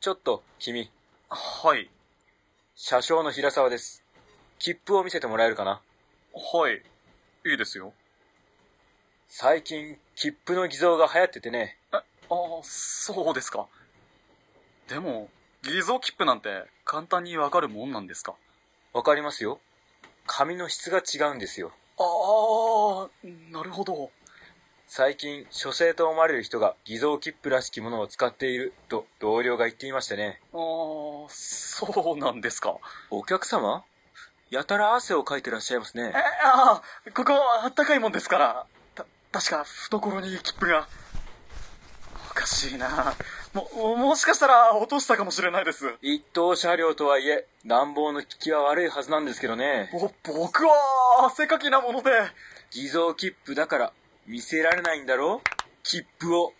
[0.00, 0.88] ちょっと、君、
[1.28, 1.90] はい。
[2.76, 4.04] 車掌の平沢です。
[4.60, 5.80] 切符を見せてもらえるかな？
[6.32, 6.82] はい。
[7.50, 7.92] いいですよ。
[9.26, 11.78] 最近、切符の偽造が流行っててね。
[11.90, 12.02] ああ、
[12.62, 13.66] そうですか。
[14.86, 15.28] でも、
[15.64, 18.36] 偽造切符なんて簡単にわかるもんなんですか？
[18.92, 19.58] わかりますよ。
[20.26, 21.72] 紙の質が違うんですよ。
[21.98, 24.12] ああ、なるほど。
[24.90, 30.40] 最近、書生と思われる人が偽造切符らしきものを使っていると同僚が言っていましたね。
[30.54, 32.74] ああ、そうなんですか。
[33.10, 33.84] お客様？
[34.50, 38.66] やたら汗をかいてらっしゃいますねえ。、ああ、ここあったかいもんですから。
[38.94, 40.88] た、確か懐に切符が。
[42.30, 43.14] おかしいな。
[43.52, 45.96] も、もしかしたら落としたかもしれないです。
[46.00, 49.90] 一等車両とはいえ、暖房の効きは悪いはずなんですけどね。
[49.92, 52.10] ぼ、僕は汗かきなもので。
[52.70, 53.92] 偽造切符だから、
[54.28, 55.40] 見せられないんだろ？
[55.82, 56.52] 切符を。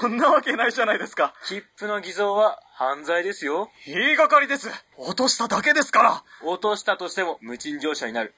[0.00, 1.34] そんなわけないじゃないですか。
[1.46, 3.70] 切符の偽造は犯罪ですよ。
[3.86, 4.70] 言いがかりです。
[4.96, 6.24] 落としただけですから。
[6.42, 8.34] 落としたとしても無賃乗車になる。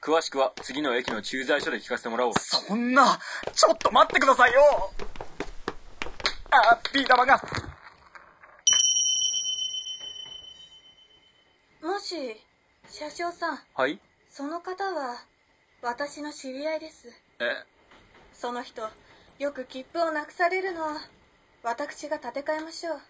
[0.00, 2.32] 詳しくは次の駅の駐在所で聞かせてもらおう。
[2.36, 3.18] そんな、
[3.52, 4.60] ちょっと待ってくださいよ
[6.52, 7.42] あ、ビー玉が。
[11.82, 12.36] もし、
[12.88, 13.98] 車掌さん、はい？
[14.30, 15.16] その方は、
[15.82, 17.08] 私の知り合いです。
[17.40, 17.64] え、
[18.34, 18.82] その人、
[19.38, 20.96] よく切符をなくされるのは、
[21.62, 23.00] 私が立て替えましょう。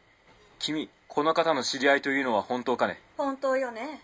[0.58, 3.00] 君、この方の知り合いというのは本当かね？
[3.16, 4.02] 本当よね。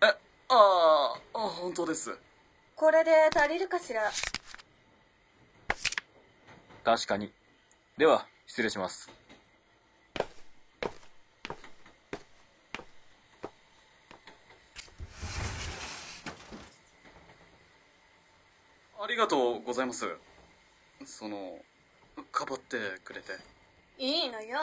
[0.00, 0.16] え、あ
[0.48, 2.16] あ、本当です。
[2.74, 4.10] これで足りるかしら？
[6.82, 7.30] 確かに。
[7.98, 9.10] では、失礼します。
[19.06, 20.04] ありがとうございます。
[21.04, 21.60] その、
[22.32, 23.34] かばってくれて。
[23.98, 24.58] いいのよ。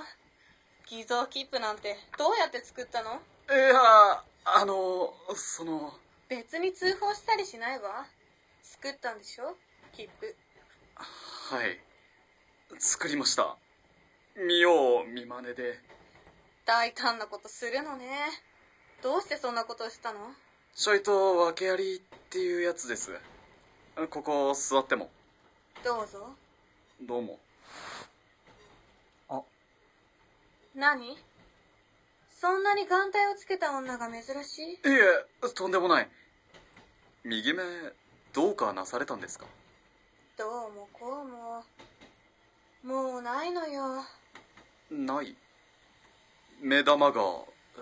[0.89, 3.11] 偽造切符なんて、どうやって作ったの？
[3.11, 5.93] いや、あの、その、
[6.27, 8.05] 別に通報したりしないわ。
[8.61, 9.55] 作ったんでしょ？
[9.93, 10.35] 切符。
[10.95, 11.79] はい。
[12.79, 13.55] 作りました。
[14.35, 15.79] 見よう見まねで。
[16.65, 18.09] 大胆なことするのね。
[19.01, 20.19] どうしてそんなことをしたの？
[20.75, 21.99] ちょいと訳ありっ
[22.29, 23.17] ていうやつです。
[24.09, 25.09] ここ座っても。
[25.83, 26.33] どうぞ。
[27.01, 27.39] どうも。
[30.75, 31.15] 何？
[32.41, 34.71] そんなに眼帯をつけた女が珍しい？
[34.71, 36.09] いえ、とんでもない。
[37.23, 37.61] 右目、
[38.33, 39.45] どうかなされたんですか？
[40.35, 41.63] どうもこうも。
[42.83, 44.03] もうないのよ。
[44.89, 45.37] ない？
[46.59, 47.21] 目玉が、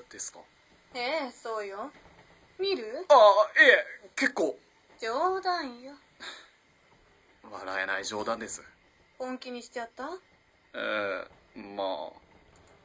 [0.09, 0.39] ですか？
[0.93, 1.89] ええ、そうよ。
[2.59, 3.05] 見る？
[3.07, 3.17] ああ、
[3.57, 4.59] ええ、結構。
[5.01, 5.93] 冗談よ。
[7.51, 8.61] 笑えない冗談です。
[9.17, 10.07] 本気にしちゃった？
[10.75, 11.25] え
[11.55, 12.11] えまあ。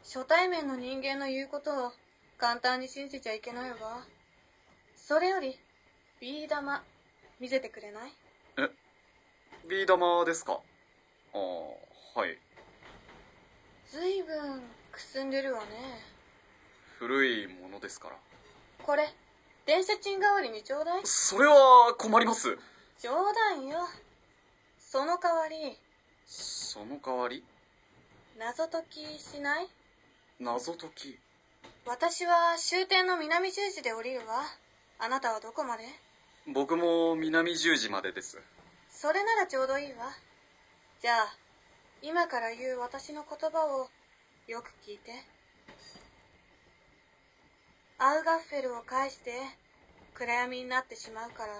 [0.02, 1.92] 初対面の人間の言うことを
[2.38, 4.00] 簡単に信じちゃいけないわ。
[4.96, 5.58] それより、
[6.18, 6.82] ビー玉、
[7.38, 8.12] 見せてくれない？
[8.60, 8.70] え、
[9.68, 10.58] ビー玉ですか？
[11.34, 12.38] ああ、はい。
[13.90, 15.66] ずいぶんくすんでるわね。
[16.98, 18.16] 古いものですから。
[18.82, 19.06] これ、
[19.66, 22.56] 電車賃代わりにちょうだいそれは困ります。
[23.02, 23.10] 冗
[23.50, 23.80] 談よ。
[24.78, 25.76] その代わり、
[26.24, 27.42] その代わり？
[28.38, 29.66] 謎解きしない？
[30.38, 31.18] 謎解き？
[31.84, 34.44] 私は終点の南十字で降りるわ。
[35.00, 35.82] あなたはどこまで？
[36.54, 38.40] 僕も南十字までです。
[38.88, 40.12] それならちょうどいいわ。
[41.02, 41.34] じゃあ、
[42.02, 43.90] 今から言う私の言葉を
[44.46, 45.10] よく聞いて。
[47.98, 49.32] アウガッフェルを返して
[50.12, 51.54] 暗闇になってしまうから。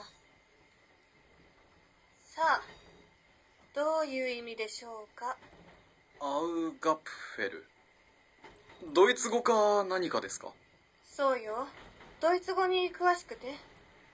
[2.21, 2.63] さあ、
[3.75, 5.39] どういう意味でしょうか？
[6.21, 7.65] アウガプフェル。
[8.93, 10.49] ドイツ語か何かですか？
[11.11, 11.67] そうよ。
[12.21, 13.55] ドイツ語に詳しくて。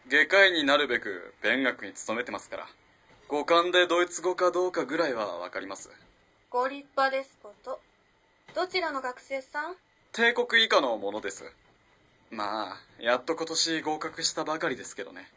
[0.08, 2.68] 外科医になるべく勉学に勤めてますから。
[3.26, 5.90] 五感でドイツ語かどうかぐらいはわかります。
[6.50, 7.80] ご立派ですこと。
[8.54, 9.74] どちらの学生さん？
[10.12, 11.44] 帝国以下のものです。
[12.32, 15.28] まあ、やっと今年合格したばかりですけどね。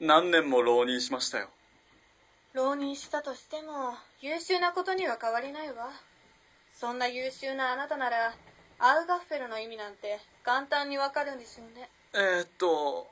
[0.00, 1.50] 何年も浪人しましたよ。
[2.54, 3.92] 浪人したとしても
[4.22, 5.90] 優秀なことには変わりないわ
[6.72, 8.34] そんな優秀なあなたなら
[8.78, 13.08] アウガッフェルの意味なんて簡単にわかるんでしょうねえー、っと、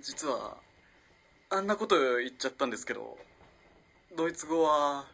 [0.00, 0.56] 実は、
[1.50, 3.18] あんなこと言っちゃったんですけど、
[4.16, 5.04] ドイツ語は、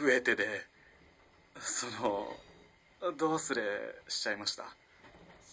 [0.00, 0.66] 増えてで、
[1.58, 2.26] その、
[3.16, 3.62] ど忘れ
[4.08, 4.64] しちゃいました。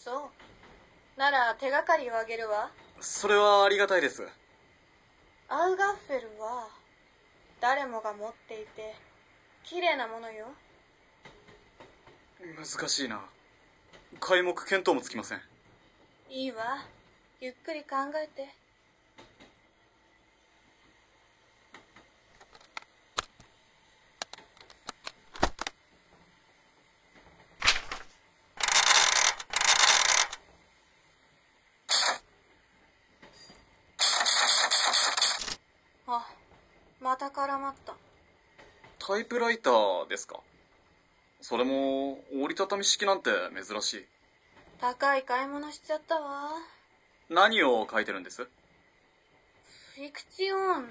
[0.04, 0.30] そ
[1.16, 1.20] う。
[1.20, 2.70] なら手がかりをあげるわ。
[3.00, 4.28] それはありがたいです。
[5.48, 6.68] アウガッフェルは
[7.62, 8.96] 誰もが持っていて
[9.64, 10.48] 綺麗なものよ。
[12.42, 13.22] 難しいな。
[14.20, 15.42] 皆目見当もつきません。
[16.30, 16.84] いいわ。
[17.40, 18.54] ゆっくり考えて
[37.13, 37.94] あまた絡まった。
[39.00, 40.42] タイプライターですか？
[41.40, 43.30] それも折りたたみ式なんて
[43.66, 44.06] 珍しい。
[44.82, 46.50] 高い買い物しちゃったわ。
[47.30, 48.44] 何を書いてるんです？
[48.44, 50.90] フィクチオン。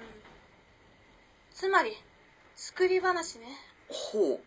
[1.53, 1.91] つまり
[2.55, 3.45] 作り話ね。
[3.89, 4.39] ほう。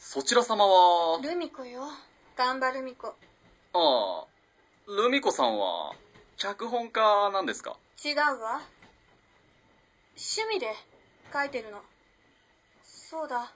[0.00, 1.20] そちら様は？
[1.22, 1.82] ルミ子よ。
[2.36, 3.14] 頑張ルミ子あ
[3.74, 4.26] あ。
[4.88, 5.92] ルミ子さんは
[6.36, 7.76] 脚本家なんですか？
[8.04, 8.60] 違うわ。
[10.16, 10.74] 趣味で
[11.32, 11.82] 書いてるの。
[12.82, 13.52] そうだ。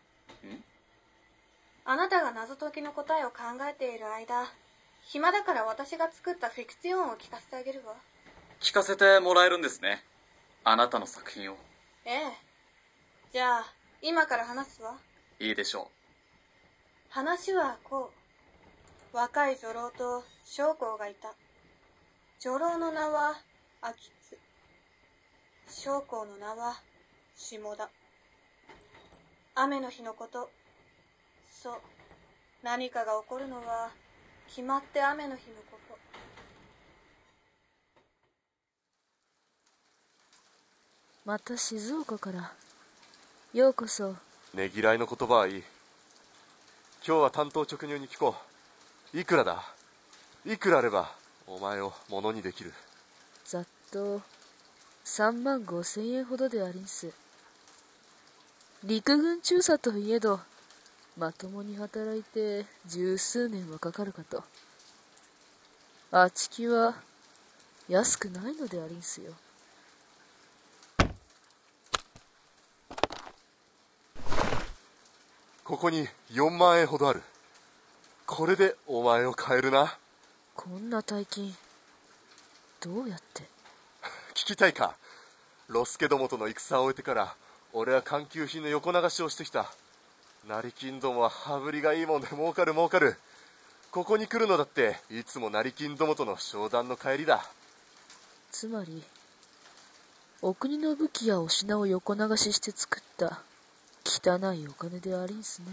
[1.85, 4.47] あなたが謎解きの答えを考えている間
[5.03, 7.95] 暇だから私が作ったフィクションを聞かせてあげるわ。
[8.61, 10.05] 聞かせてもらえるんですね。
[10.63, 11.57] あなたの作品を。
[12.05, 12.33] ええ。
[13.33, 14.95] じゃあ今から話すわ。
[15.41, 15.91] いいでしょ
[17.09, 18.13] 話はこ
[19.13, 19.17] う。
[19.17, 21.35] 若い女郎と将校がいた。
[22.41, 23.35] 女郎の名は
[23.81, 24.39] 秋津。
[25.69, 26.81] 将校の名は
[27.45, 27.91] 下田。
[29.57, 30.49] 雨の日のこと。
[31.51, 31.75] そう。
[32.63, 33.91] 何かが起こるのは
[34.47, 35.99] 決まって雨の日のこと。
[41.25, 42.53] また静岡から。
[43.53, 44.15] ようこそ。
[44.55, 45.63] ねぎらいの言葉はいい。
[47.05, 48.37] 今日は担当直入に聞こ
[49.13, 49.19] う。
[49.19, 49.65] いくらだ？
[50.47, 51.11] いくらあれば
[51.49, 52.73] お前をものにできる。
[53.45, 54.23] ざっと。
[55.05, 57.11] 3万5千円ほどでありんす
[58.85, 60.41] 陸軍中佐といえど
[61.17, 64.43] まともに働いて十数年はかかるかと。
[66.11, 66.95] あちきは
[67.89, 69.33] 安くないのでありんすよ。
[75.63, 77.23] ここに4万円ほどある。
[78.27, 79.97] これでお前を買えるな。
[80.57, 81.55] こんな大金
[82.81, 83.45] どうやって？
[84.35, 84.97] 聞きたいか？
[85.69, 87.37] ロスケどもとの戦を終えてから
[87.75, 89.73] 俺は官給品の横流しをしてきた。
[90.47, 93.17] 成金どもは羽振りがいいもんで儲かる儲かる。
[93.91, 97.45] ここに来るのだっていつも成金どもとの商談の帰りだ。
[98.51, 99.03] つまり
[100.43, 103.41] お国の武器やお品を横流しして作った
[104.05, 105.67] 汚いお金でありんすね。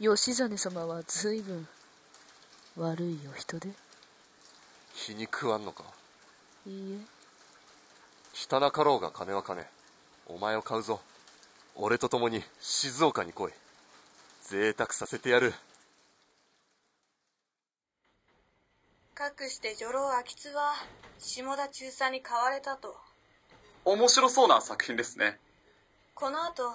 [0.00, 1.66] 吉実様は随分
[2.76, 3.70] 悪いお人で。
[4.94, 5.84] 気に食わんのか？
[6.66, 6.98] いいえ。
[8.34, 9.64] 汚かろうが金は金
[10.26, 11.00] お前を買うぞ。
[11.74, 13.52] 俺と共に静岡に来い。
[14.42, 15.54] 贅沢させてやる。
[19.14, 20.74] かくして女郎秋津は
[21.18, 22.96] 下田中佐に買われたと。
[23.84, 25.38] う面白そうな作品ですね。
[26.14, 26.74] この後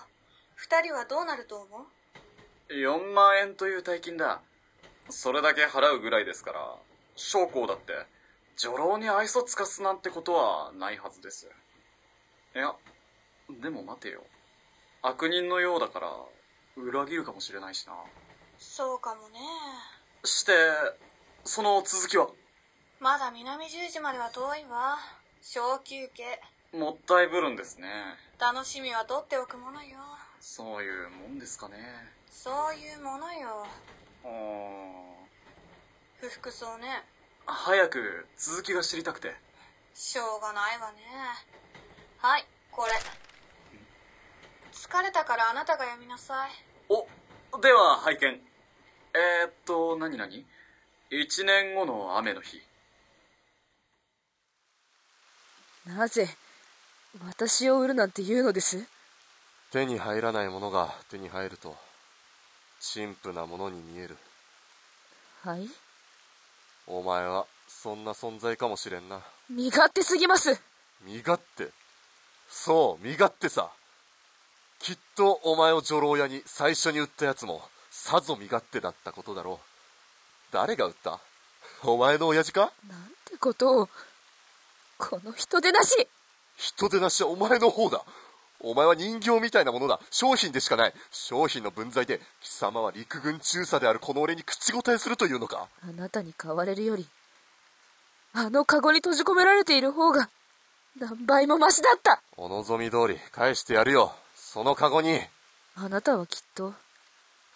[0.56, 4.42] 二人はどうなると思う？4万円という大金だ。
[5.10, 6.76] それだけ払うぐらいですから
[7.16, 7.94] 将校だって
[8.58, 11.50] 女郎に愛想つかすなんてことはないはずです。
[12.56, 12.76] いや
[13.50, 14.24] でも待てよ。
[15.02, 16.12] 悪人のようだから
[16.76, 17.94] 裏切るかもしれないしな。
[18.60, 19.40] そうかもね。
[20.24, 20.51] して
[21.44, 22.27] その続きは？
[23.00, 24.98] まだ南十字までは遠いわ。
[25.42, 26.42] 小休憩。
[26.74, 27.88] もったいぶるんですね。
[28.39, 29.98] 楽しみは取っておくものよ。
[30.42, 31.75] そういうもんですかね。
[32.30, 33.66] そういうものよ。
[34.25, 34.30] うー。
[34.30, 34.94] ん
[36.20, 37.04] 不服そうね。
[37.46, 39.34] 早く続きが知りたくて。
[39.94, 40.98] しょうがないわね。
[42.18, 42.92] はいこれ
[44.77, 46.51] 疲れたからあなたが読みなさい。
[46.88, 47.07] お
[47.60, 48.34] では拝見。
[48.36, 50.46] えー、っと何何
[51.10, 52.62] ？1年後の雨の日。
[55.88, 56.29] なぜ
[57.25, 58.86] 私を売るなんて言うのです？
[59.72, 61.75] 手に入らないものが手に入ると
[62.79, 64.15] 陳腐なものに見える。
[65.41, 65.67] はい？
[66.86, 69.22] お前はそんな存在かもしれんな。
[69.50, 70.62] 身勝手すぎます。
[71.03, 71.69] 身勝手？
[72.48, 73.72] そう身勝手さ
[74.79, 79.65] きっとお前を女郎屋に最初に売ったやつもさぞ身勝手だったことだろう。
[80.51, 81.19] 誰が売った？
[81.84, 82.72] お前の親父か？
[82.89, 83.89] なんてことを
[84.98, 86.07] この人でなし。
[86.55, 88.03] 人でなしはお前の方だ。
[88.60, 90.00] お前は人形みたいなものだ。
[90.10, 90.93] 商品でしかない。
[91.12, 95.67] 商品の分際で貴様は陸軍中佐であるこの俺に口答えするというのか？
[95.84, 97.07] あなたに買われるより
[98.34, 100.29] あのカゴに閉じ込められている方が
[101.00, 102.22] 何倍もマシだった。
[102.38, 104.13] お望み通り返してやるよ
[104.58, 105.20] そのカゴに。
[105.76, 106.74] あなたはきっと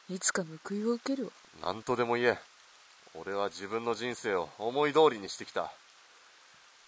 [0.07, 1.31] いつか報いを受けるわ。
[1.63, 2.37] 何とでも言え。
[3.15, 5.71] 俺は自分の人生を思い通りにしてきた。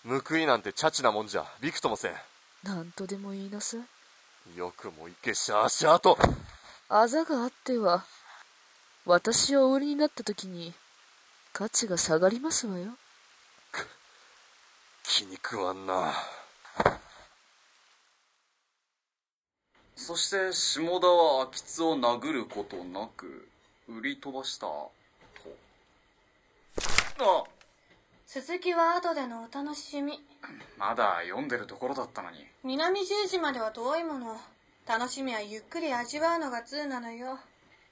[0.06, 2.12] 報いなんてチャチなもんじゃびくともせん。
[2.64, 3.78] 何とでも言いなさ
[4.56, 4.56] い。
[4.56, 6.16] よくもいけシャーシャーと。
[6.90, 8.06] あざがあっては
[9.08, 10.76] 私を売りになった時に
[11.54, 12.92] 価値が下がりますわよ。
[15.02, 16.14] 気に食わんな
[19.96, 23.48] そして下田は秋津を殴ることなく
[23.88, 24.68] 売り飛ばした。
[24.68, 24.92] と。
[27.20, 27.44] あ。
[28.28, 30.20] 続きは後でのお楽しみ。
[30.78, 32.46] まだ読んでるところだったのに。
[32.64, 34.38] 南十字までは遠いもの。
[34.88, 37.40] 楽しみはゆっくり味わうのが通なのよ。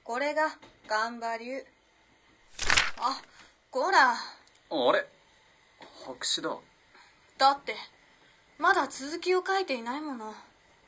[0.04, 0.48] これが
[0.88, 1.64] ガンバ流。
[2.98, 3.20] あ
[3.70, 5.06] こらあれ。
[6.04, 6.56] 白紙だ。
[7.38, 7.74] だって
[8.58, 10.34] まだ続きを書いていないもの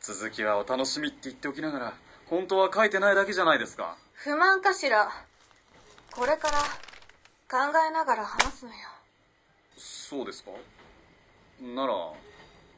[0.07, 1.95] 続きはお楽しみって言っておきながら
[2.27, 3.97] 本当は書いてないだけじゃないですか。
[4.13, 5.09] 不満かしら？
[6.11, 6.59] これから
[7.49, 8.77] 考えながら話すのよ。
[9.79, 10.51] そうですか？
[11.63, 11.95] なら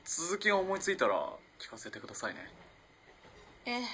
[0.04, 2.48] 続きが思いついたら聞かせてくださいね。
[3.64, 3.84] ええ。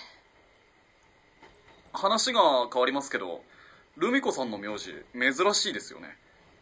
[1.94, 3.40] 話が変わりますけど
[3.96, 6.18] ルミ子さんの名字珍しいですよね。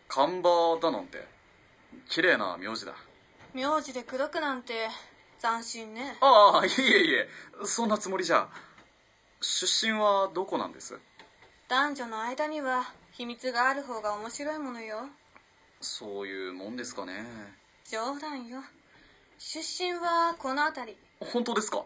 [0.06, 1.26] 看板だなんて。
[2.08, 2.94] 綺麗な名字だ。
[3.54, 4.88] 名字で口説くなんて
[5.40, 6.16] 斬新ね。
[6.20, 7.28] ああいえいえ。
[7.64, 8.49] そんなつもりじゃ。
[9.40, 10.99] 出身はどこなんです？
[11.68, 15.06] 男女の間には秘密がある方が面白いものよ。
[15.80, 17.25] そういうもんですかね。
[17.90, 18.62] 冗談よ。
[19.38, 20.97] 出身はこの辺り。
[21.20, 21.85] 本当ですか？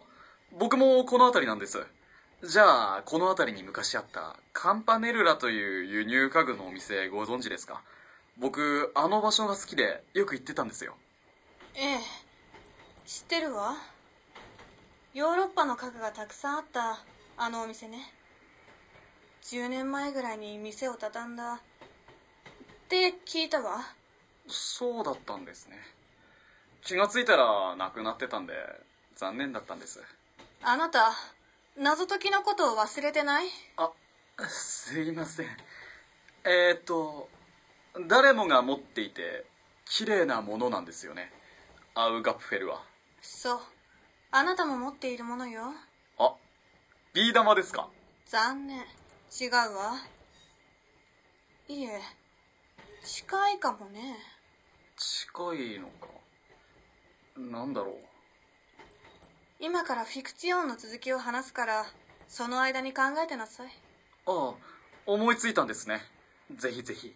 [0.58, 1.86] 僕もこの辺りなんです。
[2.42, 7.82] じゃあこの辺りに昔あったカンパネルラという輸入家具のお店ご存知ですか？
[8.36, 10.96] 僕あの場所が好きでよく行ってたんですよ。
[11.76, 11.98] ええ
[13.06, 13.76] 知ってるわ。
[15.12, 16.98] ヨーロッパの家具がたくさんあった
[17.36, 17.98] あのお店ね。
[19.42, 21.54] 10年前ぐらいに店を畳んだ。
[21.54, 21.58] っ
[22.88, 23.80] て聞いたわ。
[24.46, 25.76] そうだったんですね。
[26.82, 28.54] 気がついたらなくなってたんで
[29.16, 30.02] 残念だったんです。
[30.62, 31.12] あなた
[31.78, 33.46] 謎解きのことを忘れてない？
[33.76, 33.90] あ
[34.48, 35.46] すいません。
[36.44, 37.28] えー、っと
[38.08, 39.44] 誰もが持っていて
[39.84, 41.30] 綺麗なものなんですよね。
[41.94, 42.82] アウガプフェルは
[43.26, 43.60] そう。
[44.30, 45.72] あなたも持っているものよ。
[46.18, 46.34] あ
[47.14, 47.88] ビー玉ですか？
[48.26, 48.78] 残念。
[48.78, 49.96] 違うわ。
[51.68, 52.00] いえ
[53.02, 54.16] 近いかもね。
[54.96, 56.08] 近いのか。
[57.36, 57.94] なんだろう。
[59.58, 61.86] 今からフィクションの続きを話すから
[62.28, 63.68] その間に考えてなさい。
[64.26, 64.54] ああ
[65.06, 66.02] 思いついたんですね。
[66.54, 67.14] ぜひぜひ。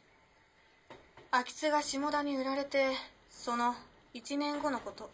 [1.30, 2.92] 空き巣が下田に売られて
[3.28, 3.74] その
[4.14, 5.10] 1年後のこと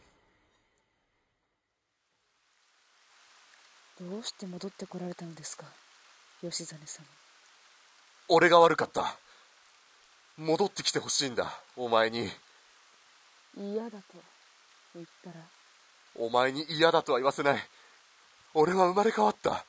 [4.11, 5.65] どうして戻ってこられたのですか？
[6.43, 7.05] 吉実様
[8.29, 9.17] 俺が悪かった。
[10.37, 12.29] 戻ってきてほしいんだお前に。
[13.57, 14.03] 嫌だと
[14.95, 15.37] 言ったら？
[16.17, 17.63] お前に嫌だとは言わせない。
[18.53, 19.65] 俺は生まれ変わった。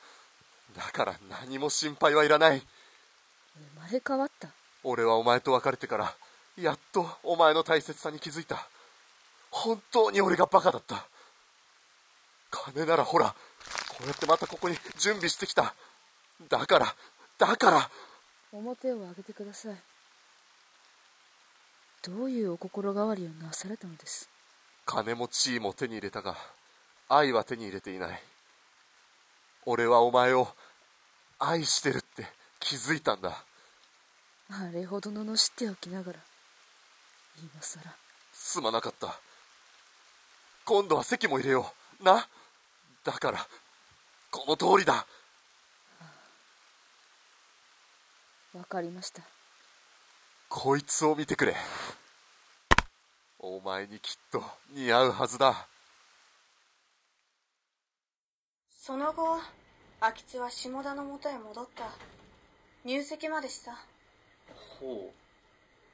[0.76, 2.58] だから何も心配はいらない。
[2.58, 4.48] 生まれ変わった？
[4.84, 6.14] 俺はお前と別れてから
[6.60, 8.68] やっとお前の大切さに気づいた。
[9.50, 11.06] 本当に俺がバカだった。
[12.50, 13.34] 金ならほら
[13.98, 15.74] こうやってまたここに準備してきた。
[16.48, 16.94] だから
[17.38, 17.90] だから。
[18.52, 19.76] 表を上げてください。
[22.02, 24.28] どういうお心変わりをなされたのです？
[24.84, 26.36] 金も地位も手に入れたが
[27.08, 28.22] 愛は手に入れていない。
[29.64, 30.48] 俺はお前を
[31.38, 32.26] 愛してるって
[32.60, 33.44] 気づいたんだ。
[34.50, 36.18] あれほど罵っておきながら
[37.38, 37.92] 今さら
[38.32, 39.18] すまなかった。
[40.64, 42.04] 今度は席も入れよう。
[42.04, 42.28] な。
[43.02, 43.46] だから
[44.36, 45.06] この通りだ。
[48.52, 49.22] わかりました。
[50.50, 51.56] こいつを見てくれ。
[53.38, 55.66] お前にきっと似合うはずだ。
[58.78, 59.38] その後
[60.00, 61.88] 空き巣は下田の元へ戻った。
[62.84, 63.72] 入籍までした。
[64.78, 65.10] ほ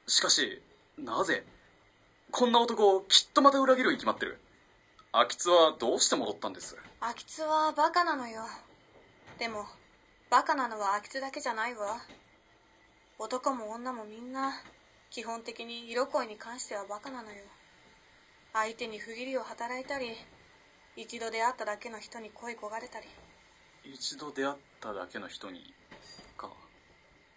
[0.05, 0.11] う。
[0.11, 0.61] しかし
[0.97, 1.45] なぜ？
[2.29, 4.37] こんな男をきっとまた裏切るに決まってる
[5.15, 6.75] 秋津はどうして戻ったんです？
[6.99, 8.41] 空き巣はバカなのよ。
[9.37, 9.65] でも
[10.31, 12.01] バカなのは空き巣だけじゃないわ。
[13.19, 14.53] 男も女もみんな
[15.11, 17.43] 基本的に色恋に関してはバカなのよ。
[18.53, 20.15] 相手に不義理を働いたり
[20.95, 23.05] 一度出会っただけの人に恋焦がれたり。
[23.85, 25.75] 一度出会っただけの人に
[26.35, 26.49] か。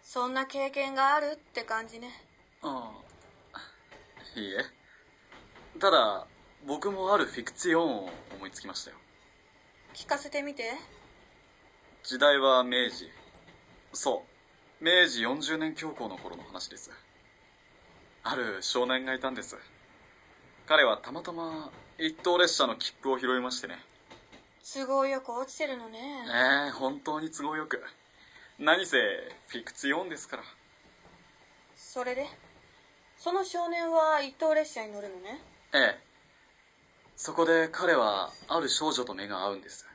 [0.01, 2.09] そんな経験があるって感じね。
[2.63, 2.91] あ
[3.53, 4.39] あ。
[4.39, 4.65] いいえ。
[5.79, 6.25] ただ
[6.65, 8.97] 僕もあるフィクツィオンを思いつきましたよ。
[9.93, 10.73] 聞かせてみて。
[12.03, 13.09] 時代は明治。
[13.93, 14.23] そ
[14.81, 14.83] う。
[14.83, 16.91] 明治40年恐慌の頃の話です。
[18.23, 19.57] ある少年がいたんです。
[20.65, 23.79] 彼はたまたま一等列車の切符を拾いましてね。
[24.73, 25.99] 都合よく落ちてるのね。
[26.27, 27.81] ええ本当に都合よく。
[28.59, 28.97] 何せ
[29.47, 30.43] フィクツィオンですから。
[31.75, 32.27] それで？
[33.17, 35.41] その少年は一等列車に乗るのね。
[35.73, 36.06] ええ
[37.19, 39.87] そこで彼はある少女と目が合うんです。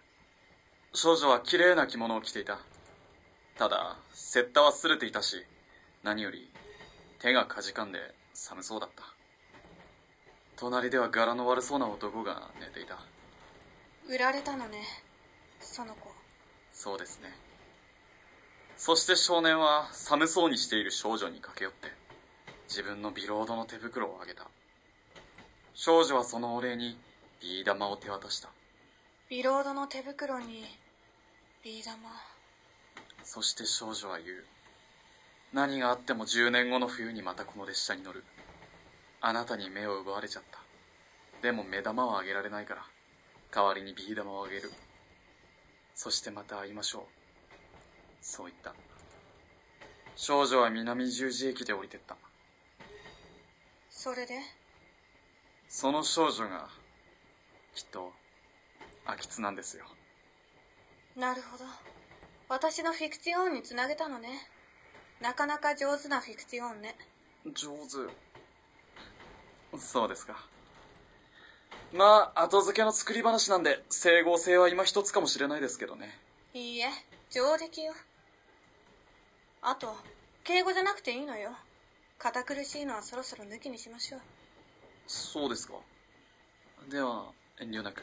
[0.92, 2.58] 少女は綺麗な着物を着ていた。
[3.56, 5.36] ただ雪駄は擦れていたし
[6.02, 6.50] 何より
[7.20, 8.00] 手がかじかんで
[8.34, 9.04] 寒そうだった。
[10.56, 12.98] 隣では柄の悪そうな男が寝ていた。
[14.08, 14.82] 売られたのね
[15.60, 16.10] その子。
[16.72, 17.32] そうですね。
[18.76, 21.88] そして少年は寒そうにしている少女に駆け寄って
[22.68, 24.48] 自分のビロードの手袋をあげた。
[25.72, 26.98] 少女はそのお礼に
[27.42, 28.50] ビー玉を手渡した。
[29.28, 30.64] ビロードの手袋に
[31.64, 31.98] ビー玉。
[33.24, 34.44] そして少女は言う。
[35.52, 38.22] 何があっても10年後の冬にまたこの列車に乗る。
[39.20, 40.60] あなたに目を奪われちゃった。
[41.42, 42.84] でも目玉はあげられないから。
[43.50, 44.70] 代わりにビー玉をあげる。
[45.94, 47.02] そしてまた会いましょう。
[48.20, 48.72] そう言った。
[50.14, 52.16] 少女は南十字駅で降りてった。
[53.90, 54.38] それで？
[55.68, 56.68] その少女が
[57.74, 58.12] きっと
[59.06, 59.84] 秋津なんですよ。
[61.16, 61.64] なるほど。
[62.48, 64.48] 私のフィクティオンにつなげたのね。
[65.20, 66.96] なかなか上手なフィクティオンね。
[67.46, 67.70] 上
[69.72, 69.78] 手。
[69.78, 70.46] そうですか。
[71.92, 76.18] まあ後付けの作り話なんで整合性は今一つかもしれないですけどね。
[76.54, 76.88] いいえ
[77.30, 77.94] 上出来よ。
[79.62, 79.96] あと
[80.44, 81.50] 敬語じゃなくていいのよ。
[82.18, 84.20] 堅苦しいのはそろそろ抜きにしましょう。
[85.06, 85.74] そうですか。
[86.90, 88.02] では遠慮なく。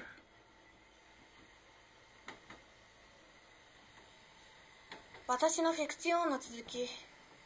[5.28, 6.88] 私のフィクティオンの続き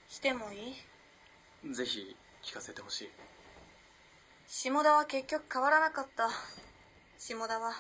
[0.08, 0.74] してもい
[1.70, 1.74] い？
[1.74, 3.10] ぜひ聞かせてほしい。
[4.48, 6.30] 下田は結局変わらなかった。
[7.18, 7.74] 下田は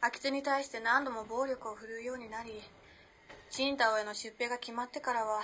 [0.00, 2.60] 秋津に対して何度も暴力を振るうようになり
[3.50, 5.42] チンタオへの出兵が決まってからは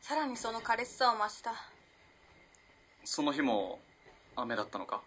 [0.00, 1.52] さらにその苛烈さを増した。
[3.04, 3.80] その日も
[4.36, 5.02] 雨だったのか？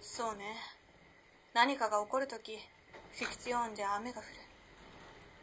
[0.00, 0.44] そうね
[1.56, 2.58] 何かが起こるとき
[3.12, 4.28] フィクティオンじゃ雨が降る。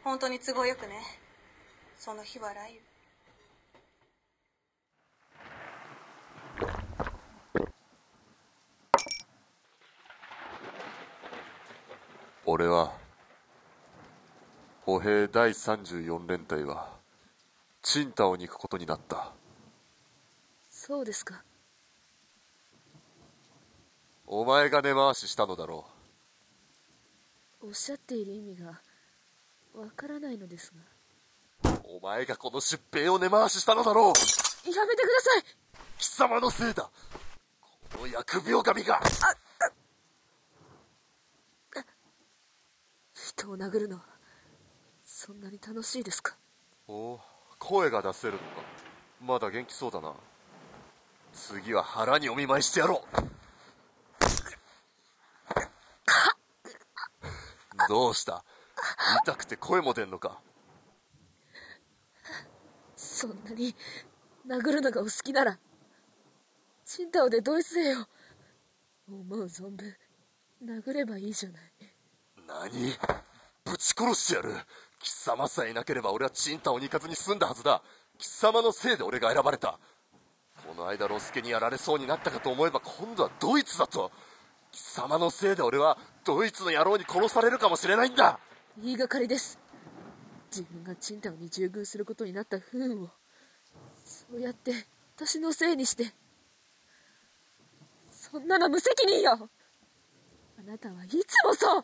[0.04, 1.00] 本当に都合よくね。
[1.98, 2.94] その日は雷雨。
[12.46, 12.92] 俺は
[14.82, 16.92] 歩兵第34連隊は
[17.82, 19.32] チンタオに行くことになった。
[20.70, 21.42] そうですか。
[24.28, 25.86] お前が根回ししたのだろ
[27.66, 28.82] おっしゃっている意味が
[29.74, 30.70] わからないのです
[31.64, 34.12] うお前がこの出兵を根回ししたのだろう。
[34.12, 35.44] がやめてください！
[35.98, 36.90] 貴様のせいだ。
[37.96, 39.00] この疫病神が。
[43.14, 44.02] 人を殴るのは
[45.02, 46.36] そんなに楽しいですか？
[46.86, 47.18] お
[47.58, 48.44] 声が出せるのか。
[49.22, 50.12] まだ元気そうだな。
[51.32, 53.33] 次は腹にお見舞いしてやろう
[57.88, 58.44] どうした？
[59.24, 60.40] 痛くて声も出んのか？
[62.96, 63.74] そんなに
[64.46, 65.58] 殴るのがお好きなら
[66.84, 68.06] チンタオで同一せよ
[69.08, 69.94] 思う存分
[70.64, 71.62] 殴ればいいじゃない。
[72.46, 72.92] 何？
[73.64, 74.54] ぶち殺してやる。
[75.00, 77.82] 貴様さえいなければ俺はチンタオに行かずに済んだはずだ。
[78.18, 79.78] 貴様のせいで俺が選ばれた。
[80.66, 84.10] この間ロスケにやられそうになったかと思えば今度はドイツだと
[84.74, 88.40] 貴様のせいで俺はドイツの野郎に殺されるかもしれないんだ。
[88.76, 89.56] 言いがかりです。
[90.50, 93.08] 自分がチンタオに従軍することになった不運を。
[94.04, 94.72] そうやって
[95.16, 96.12] 私のせいにして。
[98.10, 99.48] そんなの無責任よ。
[100.58, 101.82] あなたはいつもそう。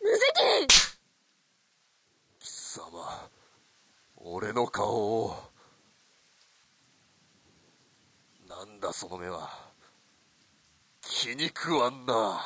[0.00, 0.22] 無責
[0.60, 0.66] 任。
[2.38, 3.28] 貴様
[4.16, 5.36] 俺の顔を。
[8.48, 9.61] なんだその目は
[11.14, 12.40] 気に食わんな。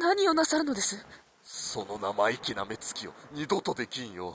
[0.00, 1.06] 何をなさるのです？
[1.44, 4.34] その生意気な目つきを二度とできんよ。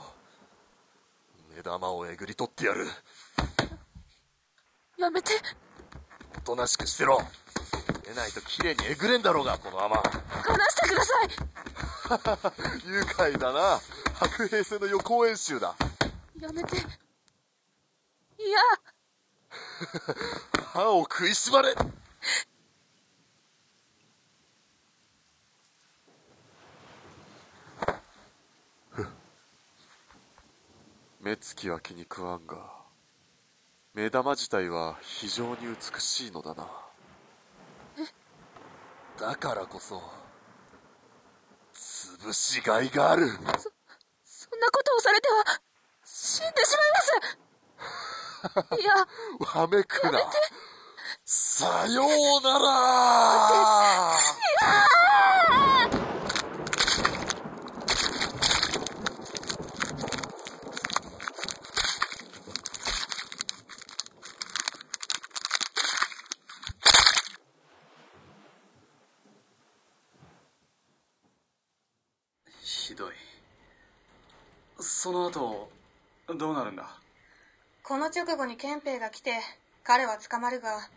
[1.54, 2.86] 目玉をえぐり取ってやる。
[4.98, 5.32] やめて。
[6.38, 7.20] おとなしくしてろ。
[8.02, 11.28] 出ないと綺麗にえぐれんだろうがこの甘離してください。
[12.88, 13.80] 愉快だな
[14.14, 15.74] 白兵戦の予行演習だ。
[16.40, 16.76] やめて。
[16.76, 16.84] いや。
[20.72, 21.74] 歯を食いしばれ。
[31.20, 32.84] 目つきは気に食わんが
[33.94, 36.68] 目玉自体は非常に美しいのだな。
[39.18, 40.02] だからこそ
[41.72, 43.73] 潰しがいがあるそ
[44.56, 45.60] んなことをされては
[46.04, 48.80] 死んでしまいます。
[48.80, 48.94] いや
[49.60, 50.20] わめくな。
[51.24, 54.18] さようなら。
[72.60, 73.12] ひどい
[74.84, 75.70] その後
[76.28, 76.86] どうなるんだ？
[77.82, 79.32] この直後に憲兵が来て
[79.82, 80.88] 彼は捕まるが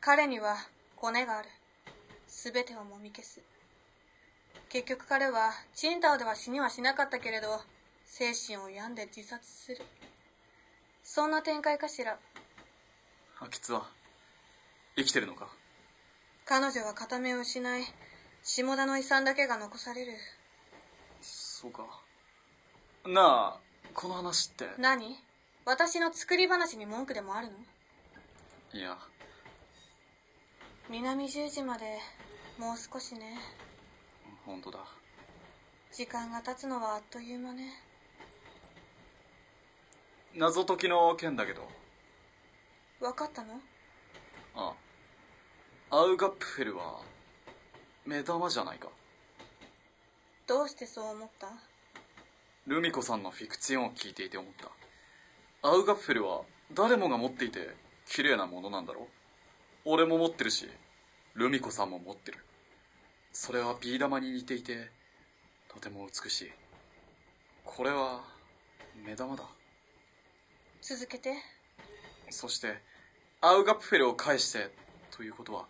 [0.00, 0.56] 彼には
[0.96, 1.48] コネがある。
[2.28, 3.40] 全てをもみ消す。
[4.68, 7.60] 結局彼はチンタオでは死にはしなかったけれど
[8.04, 9.78] 精神を病んで自殺する。
[11.02, 12.18] そんな展開かしら？
[13.40, 13.86] 秋津は
[14.96, 15.48] 生きてるのか？
[16.44, 17.82] 彼女は片目を失い
[18.42, 20.12] 下田の遺産だけが残される。
[21.20, 22.01] そうか
[23.06, 23.60] なあ
[23.94, 24.68] この話って。
[24.78, 25.18] 何？
[25.64, 27.54] 私の作り話に文句でもあるの？
[28.78, 28.96] いや。
[30.88, 31.98] 南十字まで
[32.58, 33.38] もう少しね。
[34.46, 34.78] 本当だ。
[35.92, 37.70] 時間が経つのはあっという間ね。
[40.34, 41.68] 謎解きの件だけど。
[43.00, 43.60] 分かったの？
[44.54, 44.72] あ。
[45.90, 47.00] アウガップフェルは
[48.06, 48.88] 目玉じゃないか。
[50.46, 51.48] どうしてそう思った？
[52.68, 54.52] ルミ子さんのフィクツィオンを聞いていて思っ
[55.62, 55.68] た。
[55.68, 57.70] アウガッフェルは誰もが持っていて
[58.06, 59.08] 綺麗なものなんだろ
[59.84, 60.68] 俺も持ってるし
[61.34, 62.38] ルミ子さんも持ってる。
[63.32, 64.90] それはビー玉に似ていて
[65.68, 66.52] とても美しい。
[67.64, 68.20] これは
[69.04, 69.42] 目玉だ。
[70.80, 71.34] 続けて。
[72.30, 72.78] そして
[73.40, 74.70] アウガップフェルを返して
[75.10, 75.64] ということは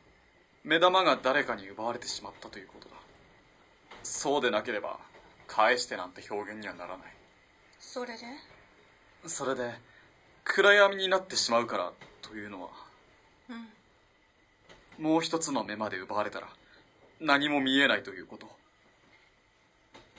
[0.63, 2.97] 目玉が誰かに奪われてしまったということだ。
[4.03, 4.99] そうでなければ
[5.55, 7.07] 返してなんて表現にはならない。
[7.79, 8.21] それで？
[9.27, 9.71] それで
[10.45, 12.71] 暗闇になってしまうからというのは
[13.51, 15.05] うん。
[15.05, 16.49] もう一つの目まで奪われたら
[17.21, 18.49] 何も見えないということ。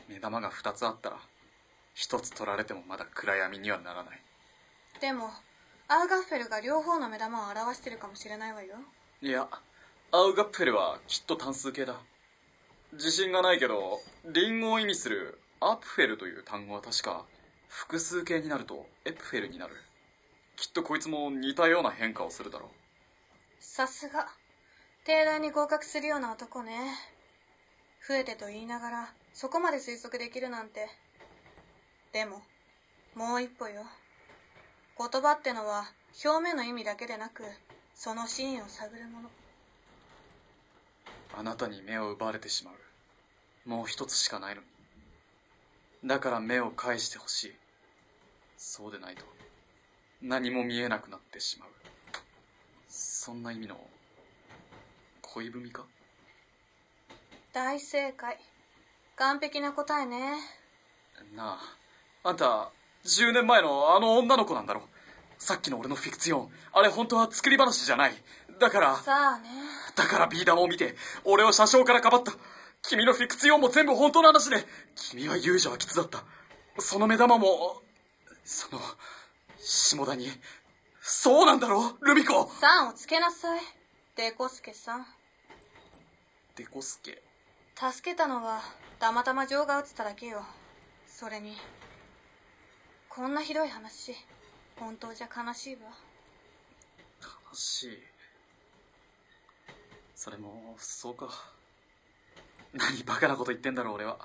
[0.08, 1.18] 目玉が二つあったら
[1.96, 4.22] 一つ取られてもまだ暗闇にはならない。
[5.02, 5.30] でも
[5.88, 8.76] アウガッフェルが両方の目玉を表してるかもしれないわよ。
[9.22, 9.48] いや
[10.12, 11.96] アウガップフェルはきっと単数形だ
[12.94, 17.26] 自信がないけどリンゴを意味するアプフェルという単語は確か
[17.68, 19.74] 複数形になるとエプフェルになる。
[20.56, 22.70] きっとこいつも似たような変化をするだろう。
[23.60, 24.28] さすが。
[25.06, 26.72] 帝大に合格するような男ね。
[28.08, 30.88] 増えてと言いながらそこまで推測できるなんて。
[32.12, 32.44] でも
[33.16, 33.86] もう一歩よ。
[35.00, 35.86] 言葉ってのは
[36.24, 37.44] 表面の意味だけでなく
[37.96, 39.30] その真意を探るもの。
[41.36, 42.83] あなたに目を奪われてしまう
[43.66, 44.62] もう一つしかないの。
[44.62, 44.68] に
[46.06, 47.54] だから目を返してほしい。
[48.58, 49.24] そうでないと。
[50.22, 51.70] 何も見えなくなってしまう。
[52.90, 53.78] そんな意味の
[55.22, 55.86] 恋文か？
[57.54, 58.38] 大正解。
[59.16, 60.38] 完璧な答えね。
[61.36, 61.60] な
[62.24, 62.30] あ。
[62.30, 62.72] あんた
[63.06, 64.82] 10年前のあの女の子なんだろ？
[65.38, 66.50] さっきの俺のフィクツィオン。
[66.74, 68.14] あれ本当は作り話じゃない。
[68.60, 69.50] だからさあね。
[69.96, 72.34] だからビー玉を見て俺を車掌からかばった
[72.84, 74.58] 君のフィクツィオンも全部本当の話で
[74.96, 76.24] 君は遊女は吉だった。
[76.80, 77.82] その目玉も
[78.44, 78.82] その
[79.58, 80.28] 下田に。
[81.02, 82.50] そうなんだろルミ子。
[82.60, 83.62] さんをつけなさい。
[84.18, 85.06] デコスケさん。
[86.58, 87.24] デコスケ。
[87.76, 88.62] 助けたのは
[89.00, 90.44] たまたま情が映っただけよ。
[91.08, 91.56] それに
[93.08, 94.14] こんなひどい話。
[94.76, 95.82] 本当じゃ悲しいわ。
[97.22, 97.98] 悲しい。
[100.16, 101.53] それもそうか
[102.74, 104.18] 何バカなこと言ってんだろう俺は。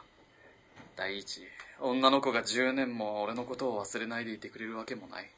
[0.97, 1.43] 第一
[1.81, 5.31] 女の子が10年も俺のことを忘れないでいてくれるわけもない。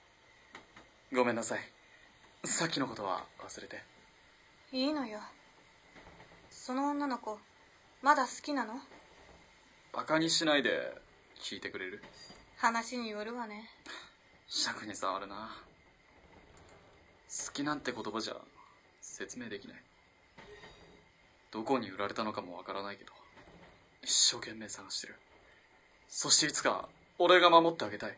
[1.13, 1.59] ごめんなさい。
[2.45, 3.83] さっきのことは忘れて。
[4.73, 5.21] いいのよ。
[6.51, 7.39] その女の子
[8.01, 8.75] まだ好きなの？
[9.93, 10.97] バカにしないで
[11.41, 12.03] 聞いてくれる？
[12.57, 13.69] 話によるわね。
[14.49, 15.51] 尺に触るな。
[17.29, 18.37] 好きなんて言葉じゃ
[19.01, 19.77] 説明できない
[21.51, 23.13] どこに売られたのかもわからないけど
[24.03, 25.17] 一生懸命探してる。
[26.09, 28.17] そしていつか俺が守ってあげたい。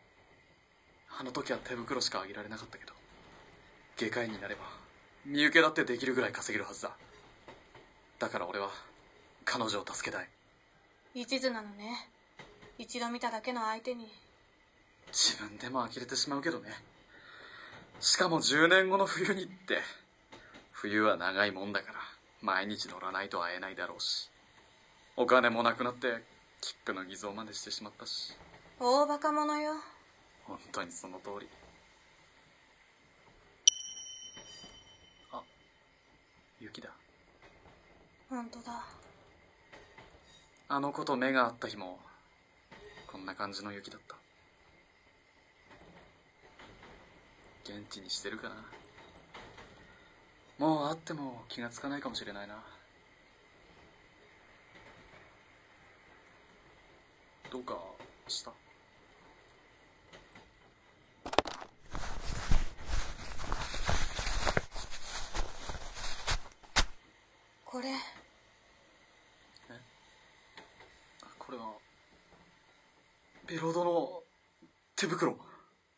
[1.18, 2.92] あの時は手袋しかあげられなかったけど
[3.96, 4.62] 外科医になれば
[5.26, 6.96] 身請けだってできるぐらい稼げるはずだ。
[8.18, 8.70] だから俺は
[9.44, 10.28] 彼女を助けたい。
[11.14, 12.08] 一途なのね。
[12.78, 14.08] 一度見ただけの相手に。
[15.12, 16.70] 自分でも呆れてしまうけどね。
[18.00, 19.80] しかも10年後の冬にって。
[20.72, 21.98] 冬は長いもんだから
[22.42, 24.28] 毎日乗らないと会えないだろうし
[25.16, 26.22] お金もなくなって
[26.60, 28.34] 切符の偽造までしてしまったし。
[28.78, 29.74] 大バカ者よ。
[30.44, 31.48] 本当にその通り。
[35.32, 35.42] あ
[36.60, 36.90] 雪だ。
[38.30, 38.84] 本当だ。
[40.68, 41.98] あの子と目が合った日も
[43.10, 44.16] こんな感じの雪だった。
[47.64, 48.54] 元気にしてるかな
[50.62, 52.54] もう会っても気がつかないかもしれないな。
[57.50, 57.76] どうか
[58.28, 58.52] した？
[67.64, 67.88] これ。
[71.38, 71.72] これは
[73.48, 74.22] ビロードの
[74.94, 75.36] 手袋。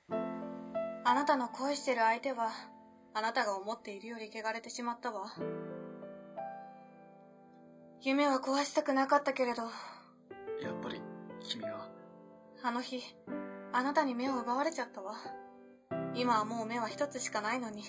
[0.08, 2.48] あなたの恋してる相手は
[3.16, 5.32] あなたが思っているより汚れてしまったわ。
[8.02, 9.62] 夢は壊したくなかったけれど。
[9.62, 9.70] やっ
[10.82, 11.00] ぱり
[11.40, 11.88] 君は。
[12.64, 13.00] あの日
[13.72, 15.14] あなたに目を奪われちゃったわ。
[16.16, 17.84] 今はもう目は一つしかないのに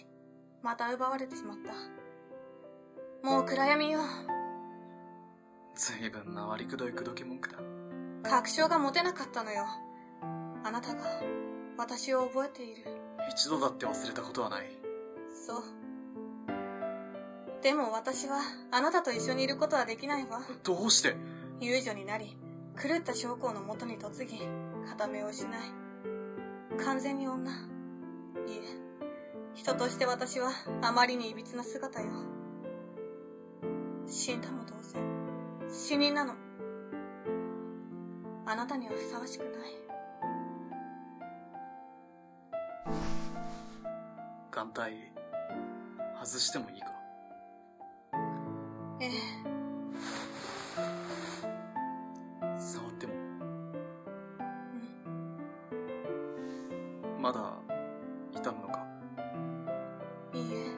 [0.62, 3.28] また奪われてしまった。
[3.28, 4.02] もう暗闇よ。
[5.74, 7.58] 随分回りくどい口説き文句だ。
[8.30, 9.66] 確証が持てなかったのよ。
[10.64, 11.02] あなたが
[11.80, 12.84] 私を覚えている。
[13.32, 14.85] 一度だって忘れたことはない
[15.46, 15.64] そう。
[17.62, 18.40] でも私は
[18.72, 20.42] あなたと一緒にいることはできないわ。
[20.64, 21.16] どうして？
[21.60, 22.36] 遊女になり
[22.82, 24.40] 狂った将校のもとに嫁ぎ
[24.90, 25.52] 片目を失い
[26.84, 27.52] 完全に女。
[27.52, 28.62] いえ
[29.54, 30.50] 人として私は
[30.82, 32.08] あまりに歪な姿よ。
[34.08, 35.02] 死んだも同然
[35.72, 36.34] 死人なの。
[38.48, 39.52] あなたにはふさわしくない。
[44.52, 45.15] 眼帯
[46.26, 46.88] 外してもいいか。
[49.00, 49.12] ええ。
[52.60, 53.14] 触っても。
[57.14, 57.22] うん。
[57.22, 57.54] まだ
[58.34, 58.88] 痛むのか？
[60.34, 60.72] いいえ。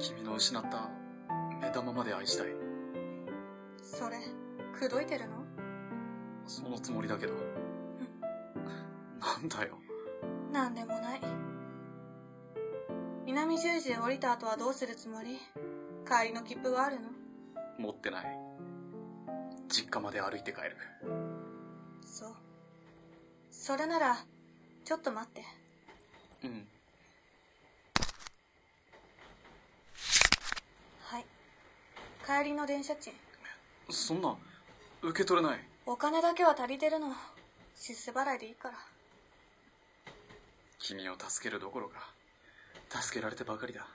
[0.00, 0.90] 君の失った
[1.62, 2.48] 目玉まで愛したい。
[3.80, 4.16] それ
[4.76, 5.44] 口説いてるの？
[6.44, 7.34] そのつもりだけど。
[9.20, 9.78] なんだよ。
[10.52, 11.20] なんでもない
[13.34, 15.40] 南十字で降りた後はどうするつもり？
[16.06, 17.08] 帰りの切符はあるの？
[17.80, 18.38] 持ってない。
[19.68, 20.76] 実家まで歩いて帰る。
[22.06, 22.34] そう。
[23.50, 24.24] それなら
[24.84, 25.42] ちょっと待って。
[26.44, 26.64] うん。
[31.02, 31.24] はい。
[32.24, 33.12] 帰りの電車賃。
[33.90, 34.36] そんな
[35.02, 35.58] 受け取れない。
[35.86, 37.08] お金だけは足りてるの。
[37.74, 38.76] 出世払いでいいから。
[40.78, 42.13] 君を助けるどころか
[43.02, 43.86] 助けられてばかりだ。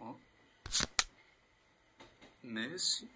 [0.00, 0.12] あ？
[2.44, 3.08] 名刺？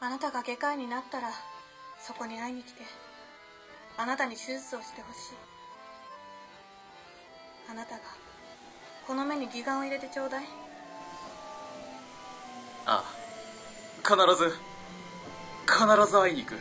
[0.00, 1.30] あなたが外科医になったら
[2.00, 2.82] そこに会いに来て
[3.98, 5.34] あなたに手術をしてほしい。
[7.70, 8.00] あなたが
[9.06, 10.44] この目に義眼を入れてちょうだい。
[12.86, 13.04] ああ
[14.02, 14.56] 必ず
[15.66, 16.56] 必ず会いに行く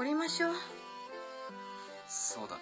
[0.00, 0.54] 降りましょう。
[2.08, 2.60] そうだな。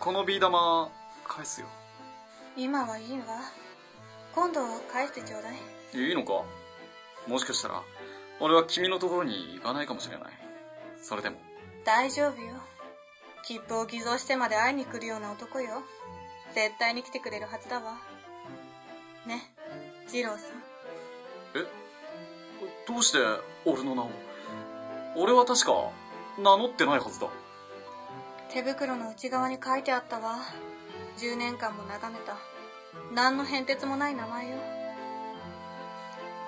[0.00, 0.90] このビー玉
[1.24, 1.68] 返すよ。
[2.56, 3.26] 今はいいわ。
[4.34, 4.60] 今度
[4.92, 5.54] 返してちょうだい。
[6.08, 6.42] いいのか？
[7.28, 7.80] もしかしたら
[8.40, 10.32] 俺は君のところに行かないかもしれない。
[11.00, 11.36] それでも。
[11.84, 12.53] 大丈夫よ
[13.46, 15.82] 切符を偽造してまで会いに来るような男よ。
[16.54, 17.98] 絶対に来てくれるはずだわ。
[19.26, 19.50] ね
[20.12, 20.40] 二郎さん。
[21.54, 21.66] え？
[22.86, 23.18] どうして
[23.64, 24.10] 俺の名を？
[25.16, 25.90] 俺は確か
[26.38, 27.28] 名乗ってないはずだ。
[28.50, 30.38] 手袋の内側に書いてあったわ。
[31.18, 32.36] 10年間も眺めた。
[33.14, 34.56] 何の変哲もない名前よ。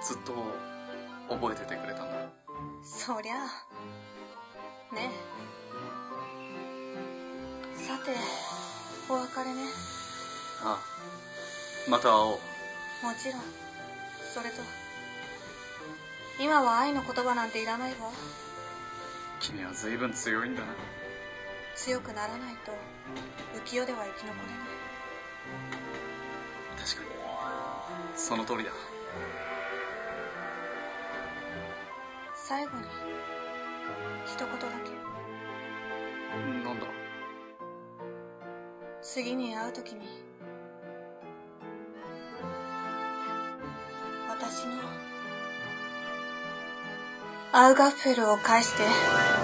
[0.03, 0.33] ずっと
[1.29, 2.29] 覚えててくれたんだ。
[2.83, 3.35] そりゃ。
[3.35, 5.11] あね。
[5.11, 5.66] え
[7.87, 8.11] さて
[9.09, 9.71] お別れね。
[10.65, 10.81] ああ
[11.89, 12.17] また会おう。
[12.27, 13.43] もちろん。
[14.35, 14.57] それと
[16.43, 18.11] 今は愛の言葉なんていらないわ。
[19.39, 20.67] 君は随分強いんだな。
[21.77, 22.73] 強くならないと
[23.65, 24.57] 浮世では生き残れない。
[26.85, 27.09] 確かに。
[28.17, 28.73] その通りだ。
[32.35, 32.85] 最後に
[34.25, 34.91] 一言だけ。
[36.65, 37.06] なんだ？
[39.17, 40.01] 次に会う時に
[44.29, 44.73] 私の
[47.51, 49.36] アウガッフェルを返して。